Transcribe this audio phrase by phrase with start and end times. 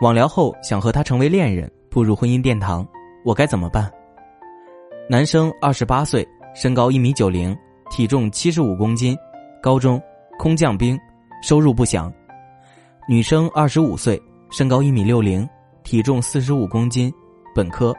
[0.00, 2.86] 网聊后想和他成为恋人，步入婚姻殿堂，
[3.24, 3.90] 我该怎么办？
[5.10, 7.56] 男生二十八岁，身高一米九零，
[7.90, 9.16] 体重七十五公斤，
[9.60, 10.00] 高中，
[10.38, 10.96] 空降兵，
[11.42, 12.12] 收入不详。
[13.08, 14.20] 女生二十五岁，
[14.50, 15.48] 身高一米六零，
[15.82, 17.12] 体重四十五公斤，
[17.52, 17.92] 本科，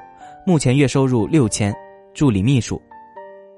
[0.46, 1.76] 目前月收入六千，
[2.14, 2.82] 助理秘书。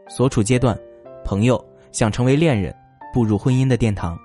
[0.09, 0.75] 所处阶段，
[1.23, 2.75] 朋友，想成为恋人，
[3.13, 4.17] 步入婚姻的殿堂。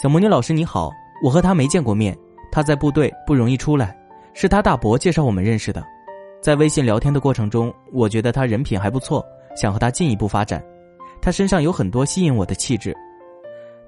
[0.00, 0.92] 小魔女老师你好，
[1.24, 2.16] 我和他没见过面，
[2.50, 3.96] 他在部队不容易出来，
[4.34, 5.84] 是他大伯介绍我们认识的。
[6.40, 10.62] 在微信聊天的过程中，我觉得他人品还不错，想和他进一步发展。
[11.20, 12.96] 他身上有很多吸引我的气质。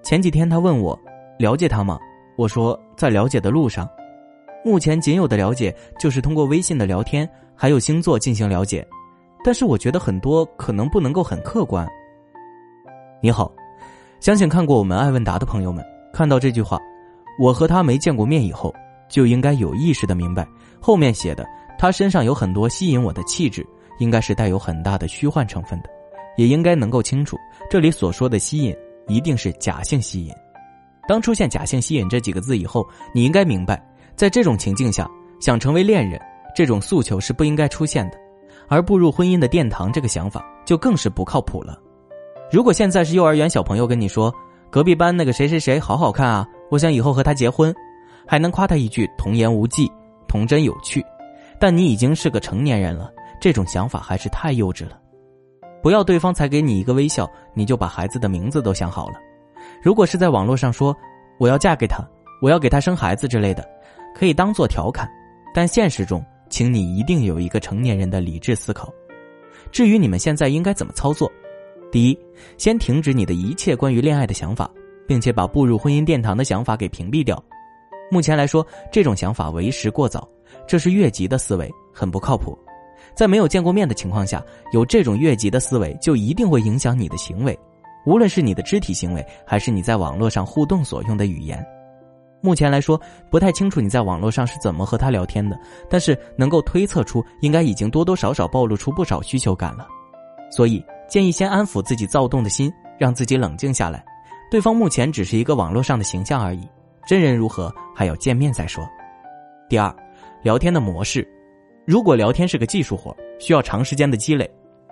[0.03, 0.99] 前几天他问我
[1.39, 1.99] 了解他吗？
[2.37, 3.89] 我说在了解的路上。
[4.65, 8.87] 目前仅有的了解就是通过微信的聊天，还有星座进行了解。
[9.43, 11.89] 但是我觉得很多可能不能够很客观。
[13.21, 13.51] 你好，
[14.21, 16.79] 相信看过我们爱问答的朋友们，看到这句话，
[17.39, 18.75] 我和他没见过面以后，
[19.09, 20.47] 就应该有意识的明白
[20.81, 21.47] 后面写的。
[21.79, 23.67] 他身上有很多吸引我的气质，
[23.99, 25.91] 应该是带有很大的虚幻成分的，
[26.37, 27.37] 也应该能够清楚，
[27.69, 28.77] 这里所说的吸引
[29.09, 30.33] 一定是假性吸引。
[31.09, 36.21] 当出现“假性吸引”这几个字以后，你应该明白，在这种情境下，想成为恋人
[36.55, 38.17] 这种诉求是不应该出现的，
[38.69, 41.77] 而步入婚姻的殿堂这个想法就更是不靠谱了。
[42.53, 44.33] 如果现在是幼儿园小朋友跟你说，
[44.71, 47.71] 隔壁班那个谁谁谁好好看啊，我想以后和他结婚，
[48.27, 49.93] 还能夸他一句童言无忌、
[50.27, 51.05] 童真有趣。
[51.61, 54.99] 但你已经是个成年人了，这种想法还是太幼稚了。
[55.83, 59.17] 不要对方才给你一个微笑，你就把孩子的名字都想好了。
[59.83, 60.97] 如果是在网络上说
[61.39, 62.03] 我要嫁给他，
[62.41, 63.63] 我要给他生孩子之类的，
[64.15, 65.07] 可以当做调侃。
[65.53, 68.91] 但现实中，请你一定有一个成年人的理智思考。
[69.71, 71.31] 至于你们现在应该怎么操作，
[71.91, 72.19] 第一，
[72.57, 74.71] 先停止你的一切关于恋爱的想法，
[75.07, 77.43] 并且把步入婚姻殿堂的想法给屏蔽掉。
[78.11, 80.29] 目前来说，这种想法为时过早。
[80.67, 82.57] 这是越级的思维，很不靠谱。
[83.15, 84.43] 在没有见过面的情况下，
[84.73, 87.59] 有这种越级的思维，就一定会影响你的行为，
[88.05, 91.65] 无论是你的肢体行为，还是你在网络上互动所用的语言。
[92.43, 95.59] 目前来说，不太清楚你在网络上是怎么和他聊天的，
[95.89, 99.87] 但是能够推测出，应该已经多多少少暴露出不少需求感了。
[100.51, 104.05] 所以建议先安抚自己躁动的心，让自己冷静下来。
[104.53, 106.69] 对方目前只是一个网络上的形象而已，
[107.07, 108.87] 真人如何还要见面再说。
[109.67, 109.91] 第二。
[110.43, 111.27] 聊天的模式，
[111.87, 114.47] 如果聊天是个技术活，需要长时间的积累，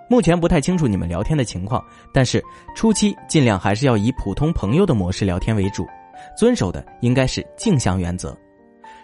[0.09, 5.85] 目前不太清楚你们聊天的情况，但是初期尽量还是要以普通朋友的模式聊天为主，
[6.35, 8.35] 遵守的应该是镜像原则。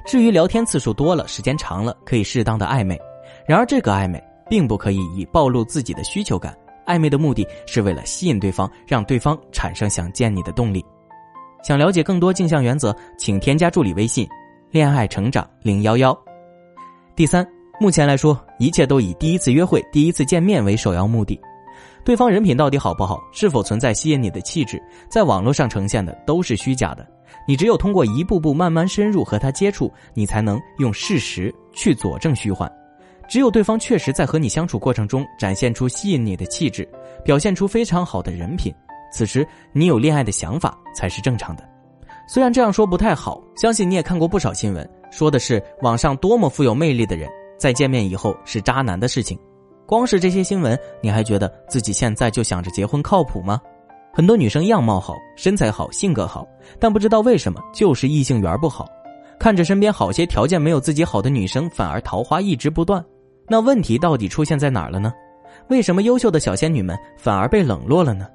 [0.08, 3.00] 至于聊天次数多了、时间长了，可以适当的暧昧，
[3.46, 4.20] 然而这个暧昧
[4.50, 10.84] 并不可以以暴露自己的需求感，暧昧的目的是为了吸引对方，让对方产生想见你的动力。
[11.64, 14.28] 想了解更多镜像原则，请添加助理微信
[14.72, 16.18] “恋爱成长零幺幺”。
[17.16, 17.46] 第三，
[17.80, 21.40] 目前来说，一切都以第一次约会、第一次见面为首要目的。
[22.06, 27.06] 对方人品到底好不好，是否存在吸引你的气质，在网络上呈现的都是虚假的。
[27.46, 32.72] 你只有通过一步步慢慢深入和他接触，你才能用事实去佐证虚幻。
[33.28, 36.88] 只有对方确实在和你相处过程中展现出吸引你的气质，
[37.24, 38.74] 表现出非常好的人品，
[39.12, 41.64] 此时你有恋爱的想法才是正常的。
[42.28, 49.38] 虽然这样说不太好，相信你也看过不少新闻，说的是网上多么富有魅力的人，在见面以后是渣男的事情。
[49.86, 53.62] 光是这些新闻，你还觉得自己现在就想着结婚靠谱吗？
[54.14, 56.46] 很多女生样貌好、身材好、性格好，
[56.80, 58.86] 但不知道为什么就是异性缘不好，
[59.40, 63.02] 看着身边好些条件没有自己好的女生，反而桃花一直不断。
[63.50, 65.14] 那问题到底出现在哪儿了呢？
[65.70, 68.28] 为什么优秀的小仙女们反而被冷落了呢？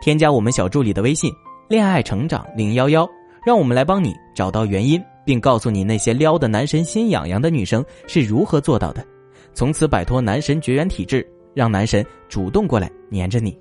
[0.00, 1.32] 添加我们小助理的微信
[1.68, 3.08] “恋爱成长零幺幺”。
[3.46, 9.06] 让我们来帮你找到原因，并告诉你那些撩的男神心痒痒的女生是如何做到的，
[9.54, 11.24] 从此摆脱男神绝缘体质，
[11.54, 13.56] 让男神主动过来黏着你。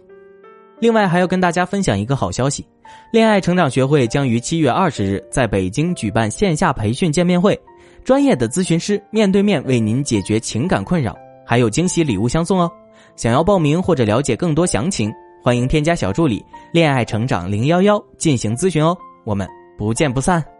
[0.79, 2.65] 另外，还要跟大家分享一个好消息：
[3.11, 7.55] 恋爱成长学会将于七月二十日在北京举办线下培训见面会，
[8.05, 12.71] 专业的咨询师面对面为您解决情感困扰，还有惊喜礼物相送哦。
[13.17, 15.11] 想要报名或者了解更多详情，
[15.43, 18.95] 欢迎添加小助理“恋爱成长零幺幺”进行咨询哦。
[19.25, 19.45] 我们。
[19.77, 20.54] 不见不散。